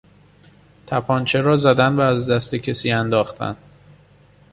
تپانچه 0.87 1.41
را 1.41 1.55
زدن 1.55 1.95
و 1.95 2.01
از 2.01 2.29
دست 2.29 2.55
کسی 2.55 2.91
انداختن 2.91 3.57